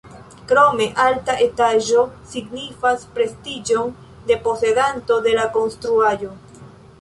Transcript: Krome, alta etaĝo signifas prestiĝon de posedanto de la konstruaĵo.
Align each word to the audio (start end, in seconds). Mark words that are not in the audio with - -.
Krome, 0.51 0.85
alta 1.01 1.35
etaĝo 1.47 2.05
signifas 2.31 3.03
prestiĝon 3.19 3.93
de 4.31 4.39
posedanto 4.49 5.21
de 5.29 5.37
la 5.43 5.47
konstruaĵo. 5.61 6.33